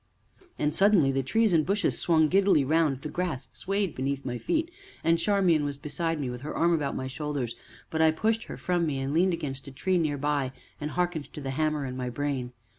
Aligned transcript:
"'"And 0.57 0.73
suddenly 0.73 1.11
the 1.11 1.21
trees 1.21 1.53
and 1.53 1.63
bushes 1.63 1.99
swung 1.99 2.27
giddily 2.27 2.65
round 2.65 2.97
the 3.03 3.07
grass 3.09 3.49
swayed 3.51 3.93
beneath 3.93 4.25
my 4.25 4.39
feet 4.39 4.71
and 5.03 5.19
Charmian 5.19 5.63
was 5.63 5.77
beside 5.77 6.19
me 6.19 6.27
with 6.27 6.41
her 6.41 6.55
arm 6.55 6.73
about 6.73 6.95
my 6.95 7.05
shoulders; 7.05 7.53
but 7.91 8.01
I 8.01 8.09
pushed 8.09 8.45
her 8.45 8.57
from 8.57 8.87
me, 8.87 8.97
and 8.99 9.13
leaned 9.13 9.33
against 9.35 9.67
a 9.67 9.71
tree 9.71 9.99
near 9.99 10.17
by, 10.17 10.53
and 10.79 10.89
hearkened 10.89 11.31
to 11.33 11.39
the 11.41 11.51
hammer 11.51 11.85
in 11.85 11.95
my 11.95 12.09
brain. 12.09 12.51